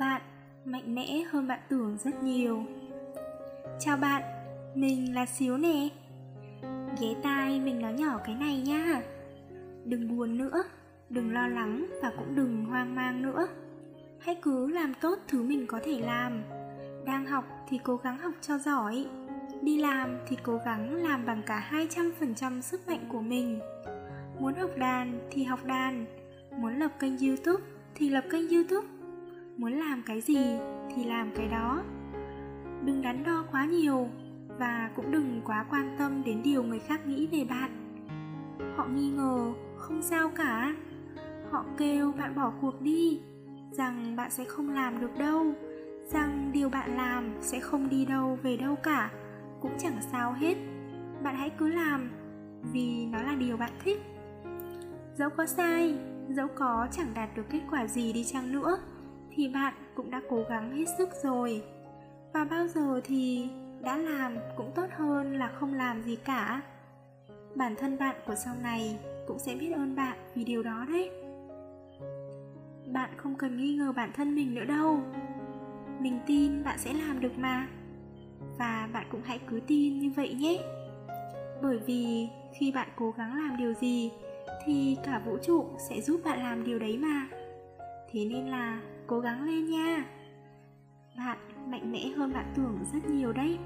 bạn. 0.00 0.22
Mạnh 0.64 0.94
mẽ 0.94 1.22
hơn 1.30 1.48
bạn 1.48 1.60
tưởng 1.68 1.98
rất 1.98 2.22
nhiều. 2.22 2.64
Chào 3.78 3.96
bạn, 3.96 4.22
mình 4.74 5.14
là 5.14 5.26
xíu 5.26 5.56
nè. 5.56 5.88
Ghé 7.00 7.14
tai 7.22 7.60
mình 7.60 7.80
nói 7.80 7.92
nhỏ 7.92 8.20
cái 8.24 8.34
này 8.34 8.60
nha. 8.60 9.02
Đừng 9.84 10.16
buồn 10.16 10.38
nữa, 10.38 10.62
đừng 11.10 11.32
lo 11.32 11.46
lắng 11.46 11.86
và 12.02 12.12
cũng 12.18 12.34
đừng 12.34 12.64
hoang 12.64 12.94
mang 12.94 13.22
nữa. 13.22 13.46
Hãy 14.20 14.36
cứ 14.42 14.72
làm 14.72 14.94
tốt 15.00 15.18
thứ 15.28 15.42
mình 15.42 15.66
có 15.66 15.80
thể 15.84 16.00
làm. 16.00 16.42
Đang 17.06 17.26
học 17.26 17.44
thì 17.68 17.80
cố 17.84 17.96
gắng 17.96 18.18
học 18.18 18.32
cho 18.40 18.58
giỏi. 18.58 19.06
Đi 19.62 19.78
làm 19.78 20.18
thì 20.28 20.36
cố 20.42 20.60
gắng 20.64 20.94
làm 20.94 21.26
bằng 21.26 21.42
cả 21.46 21.70
200% 21.70 22.60
sức 22.60 22.88
mạnh 22.88 23.04
của 23.08 23.20
mình. 23.20 23.60
Muốn 24.38 24.54
học 24.54 24.70
đàn 24.76 25.28
thì 25.30 25.44
học 25.44 25.64
đàn. 25.64 26.06
Muốn 26.56 26.78
lập 26.78 26.90
kênh 27.00 27.18
youtube 27.18 27.62
thì 27.94 28.08
lập 28.08 28.24
kênh 28.30 28.48
youtube 28.48 28.99
muốn 29.60 29.72
làm 29.72 30.02
cái 30.06 30.20
gì 30.20 30.58
thì 30.94 31.04
làm 31.04 31.30
cái 31.36 31.48
đó. 31.48 31.82
Đừng 32.84 33.02
đắn 33.02 33.24
đo 33.24 33.44
quá 33.52 33.64
nhiều 33.64 34.08
và 34.58 34.90
cũng 34.96 35.10
đừng 35.10 35.40
quá 35.44 35.64
quan 35.70 35.94
tâm 35.98 36.22
đến 36.24 36.42
điều 36.42 36.62
người 36.62 36.78
khác 36.78 37.06
nghĩ 37.06 37.28
về 37.32 37.44
bạn. 37.44 37.70
Họ 38.76 38.86
nghi 38.86 39.10
ngờ, 39.10 39.52
không 39.76 40.02
sao 40.02 40.28
cả. 40.28 40.74
Họ 41.50 41.64
kêu 41.78 42.12
bạn 42.12 42.34
bỏ 42.34 42.52
cuộc 42.60 42.80
đi, 42.80 43.20
rằng 43.70 44.16
bạn 44.16 44.30
sẽ 44.30 44.44
không 44.44 44.70
làm 44.70 45.00
được 45.00 45.18
đâu, 45.18 45.52
rằng 46.12 46.50
điều 46.52 46.68
bạn 46.68 46.96
làm 46.96 47.34
sẽ 47.40 47.60
không 47.60 47.88
đi 47.88 48.04
đâu 48.04 48.38
về 48.42 48.56
đâu 48.56 48.76
cả, 48.82 49.10
cũng 49.60 49.72
chẳng 49.78 49.98
sao 50.12 50.32
hết. 50.32 50.54
Bạn 51.22 51.36
hãy 51.36 51.50
cứ 51.58 51.68
làm 51.68 52.10
vì 52.72 53.06
nó 53.06 53.22
là 53.22 53.34
điều 53.34 53.56
bạn 53.56 53.72
thích. 53.84 53.98
Dẫu 55.14 55.30
có 55.30 55.46
sai, 55.46 55.98
dẫu 56.28 56.48
có 56.54 56.88
chẳng 56.90 57.14
đạt 57.14 57.36
được 57.36 57.46
kết 57.50 57.60
quả 57.70 57.86
gì 57.86 58.12
đi 58.12 58.24
chăng 58.24 58.52
nữa 58.52 58.78
thì 59.34 59.48
bạn 59.48 59.74
cũng 59.94 60.10
đã 60.10 60.20
cố 60.30 60.44
gắng 60.48 60.76
hết 60.76 60.84
sức 60.98 61.08
rồi. 61.22 61.62
Và 62.32 62.44
bao 62.44 62.66
giờ 62.66 63.00
thì 63.04 63.48
đã 63.82 63.96
làm 63.96 64.36
cũng 64.56 64.72
tốt 64.74 64.86
hơn 64.96 65.38
là 65.38 65.48
không 65.48 65.74
làm 65.74 66.02
gì 66.02 66.16
cả. 66.16 66.60
Bản 67.54 67.74
thân 67.78 67.98
bạn 67.98 68.16
của 68.26 68.34
sau 68.34 68.54
này 68.62 68.98
cũng 69.26 69.38
sẽ 69.38 69.54
biết 69.54 69.72
ơn 69.72 69.96
bạn 69.96 70.18
vì 70.34 70.44
điều 70.44 70.62
đó 70.62 70.86
đấy. 70.88 71.10
Bạn 72.92 73.10
không 73.16 73.34
cần 73.34 73.56
nghi 73.56 73.74
ngờ 73.74 73.92
bản 73.96 74.12
thân 74.16 74.34
mình 74.34 74.54
nữa 74.54 74.64
đâu. 74.64 75.00
Mình 76.00 76.20
tin 76.26 76.64
bạn 76.64 76.78
sẽ 76.78 76.92
làm 76.92 77.20
được 77.20 77.38
mà. 77.38 77.68
Và 78.58 78.88
bạn 78.92 79.06
cũng 79.10 79.22
hãy 79.24 79.40
cứ 79.50 79.60
tin 79.66 79.98
như 79.98 80.10
vậy 80.16 80.34
nhé. 80.34 80.62
Bởi 81.62 81.78
vì 81.78 82.28
khi 82.58 82.72
bạn 82.72 82.88
cố 82.96 83.10
gắng 83.10 83.36
làm 83.36 83.56
điều 83.56 83.74
gì 83.74 84.10
thì 84.64 84.96
cả 85.04 85.22
vũ 85.26 85.38
trụ 85.42 85.64
sẽ 85.88 86.00
giúp 86.00 86.20
bạn 86.24 86.38
làm 86.42 86.64
điều 86.64 86.78
đấy 86.78 86.98
mà 86.98 87.28
thế 88.12 88.24
nên 88.24 88.46
là 88.46 88.80
cố 89.06 89.20
gắng 89.20 89.44
lên 89.44 89.70
nha. 89.70 90.04
Bạn 91.16 91.38
mạnh 91.70 91.92
mẽ 91.92 92.08
hơn 92.16 92.32
bạn 92.32 92.52
tưởng 92.56 92.78
rất 92.92 93.04
nhiều 93.10 93.32
đấy. 93.32 93.58